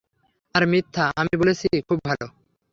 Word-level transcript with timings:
আর 0.55 0.63
মিথ্যা 0.67 1.05
আমি 1.15 1.33
বলেছি, 1.37 1.67
খুব 1.87 1.99
ভালো। 2.05 2.25